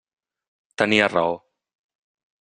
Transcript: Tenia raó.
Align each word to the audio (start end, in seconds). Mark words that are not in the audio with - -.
Tenia 0.81 1.09
raó. 1.11 1.35